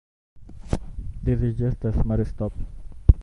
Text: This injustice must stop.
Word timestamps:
This 1.21 1.39
injustice 1.41 2.03
must 2.03 2.31
stop. 2.31 2.53